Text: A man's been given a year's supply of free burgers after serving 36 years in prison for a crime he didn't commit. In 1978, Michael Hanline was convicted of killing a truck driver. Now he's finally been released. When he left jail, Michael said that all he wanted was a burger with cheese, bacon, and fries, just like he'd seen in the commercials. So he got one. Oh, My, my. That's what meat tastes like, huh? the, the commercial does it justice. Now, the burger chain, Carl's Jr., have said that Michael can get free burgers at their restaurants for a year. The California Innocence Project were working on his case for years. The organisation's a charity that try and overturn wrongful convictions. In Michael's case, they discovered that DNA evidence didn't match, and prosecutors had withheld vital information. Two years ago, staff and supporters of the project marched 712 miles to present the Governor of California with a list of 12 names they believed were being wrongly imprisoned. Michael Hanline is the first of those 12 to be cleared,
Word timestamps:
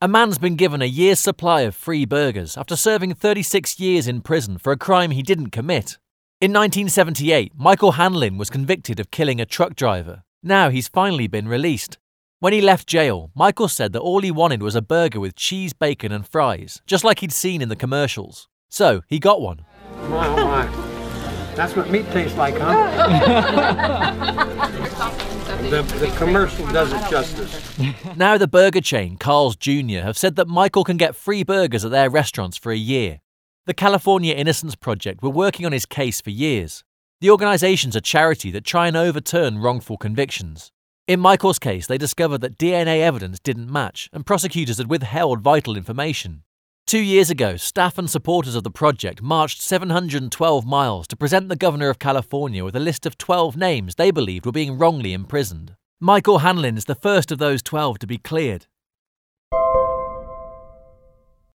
A 0.00 0.06
man's 0.06 0.38
been 0.38 0.54
given 0.54 0.80
a 0.80 0.84
year's 0.84 1.18
supply 1.18 1.62
of 1.62 1.74
free 1.74 2.04
burgers 2.04 2.56
after 2.56 2.76
serving 2.76 3.14
36 3.14 3.80
years 3.80 4.06
in 4.06 4.20
prison 4.20 4.56
for 4.56 4.70
a 4.70 4.76
crime 4.76 5.10
he 5.10 5.24
didn't 5.24 5.50
commit. 5.50 5.98
In 6.40 6.52
1978, 6.52 7.50
Michael 7.56 7.94
Hanline 7.94 8.38
was 8.38 8.48
convicted 8.48 9.00
of 9.00 9.10
killing 9.10 9.40
a 9.40 9.44
truck 9.44 9.74
driver. 9.74 10.22
Now 10.40 10.70
he's 10.70 10.86
finally 10.86 11.26
been 11.26 11.48
released. 11.48 11.98
When 12.38 12.52
he 12.52 12.60
left 12.60 12.86
jail, 12.86 13.32
Michael 13.34 13.66
said 13.66 13.92
that 13.92 13.98
all 13.98 14.20
he 14.20 14.30
wanted 14.30 14.62
was 14.62 14.76
a 14.76 14.82
burger 14.82 15.18
with 15.18 15.34
cheese, 15.34 15.72
bacon, 15.72 16.12
and 16.12 16.24
fries, 16.24 16.80
just 16.86 17.02
like 17.02 17.18
he'd 17.18 17.32
seen 17.32 17.60
in 17.60 17.68
the 17.68 17.74
commercials. 17.74 18.46
So 18.68 19.02
he 19.08 19.18
got 19.18 19.40
one. 19.40 19.64
Oh, 19.96 20.87
My, 21.58 21.64
my. 21.64 21.66
That's 21.66 21.76
what 21.76 21.90
meat 21.90 22.10
tastes 22.12 22.36
like, 22.36 22.56
huh? 22.56 22.90
the, 25.70 25.82
the 25.82 26.14
commercial 26.16 26.66
does 26.68 26.92
it 26.92 27.10
justice. 27.10 27.78
Now, 28.16 28.38
the 28.38 28.48
burger 28.48 28.80
chain, 28.80 29.16
Carl's 29.16 29.56
Jr., 29.56 30.00
have 30.00 30.16
said 30.16 30.36
that 30.36 30.48
Michael 30.48 30.84
can 30.84 30.96
get 30.96 31.16
free 31.16 31.42
burgers 31.42 31.84
at 31.84 31.90
their 31.90 32.10
restaurants 32.10 32.56
for 32.56 32.72
a 32.72 32.76
year. 32.76 33.20
The 33.66 33.74
California 33.74 34.34
Innocence 34.34 34.74
Project 34.74 35.22
were 35.22 35.30
working 35.30 35.66
on 35.66 35.72
his 35.72 35.86
case 35.86 36.20
for 36.20 36.30
years. 36.30 36.84
The 37.20 37.30
organisation's 37.30 37.96
a 37.96 38.00
charity 38.00 38.50
that 38.52 38.64
try 38.64 38.86
and 38.88 38.96
overturn 38.96 39.58
wrongful 39.58 39.98
convictions. 39.98 40.72
In 41.06 41.20
Michael's 41.20 41.58
case, 41.58 41.86
they 41.86 41.98
discovered 41.98 42.40
that 42.42 42.58
DNA 42.58 43.00
evidence 43.00 43.40
didn't 43.40 43.70
match, 43.72 44.08
and 44.12 44.24
prosecutors 44.24 44.78
had 44.78 44.88
withheld 44.90 45.40
vital 45.40 45.76
information. 45.76 46.44
Two 46.88 47.00
years 47.00 47.28
ago, 47.28 47.58
staff 47.58 47.98
and 47.98 48.08
supporters 48.08 48.54
of 48.54 48.64
the 48.64 48.70
project 48.70 49.20
marched 49.20 49.60
712 49.60 50.64
miles 50.64 51.06
to 51.08 51.16
present 51.18 51.50
the 51.50 51.54
Governor 51.54 51.90
of 51.90 51.98
California 51.98 52.64
with 52.64 52.74
a 52.74 52.80
list 52.80 53.04
of 53.04 53.18
12 53.18 53.58
names 53.58 53.96
they 53.96 54.10
believed 54.10 54.46
were 54.46 54.52
being 54.52 54.78
wrongly 54.78 55.12
imprisoned. 55.12 55.76
Michael 56.00 56.38
Hanline 56.38 56.78
is 56.78 56.86
the 56.86 56.94
first 56.94 57.30
of 57.30 57.36
those 57.38 57.62
12 57.62 57.98
to 57.98 58.06
be 58.06 58.16
cleared, 58.16 58.68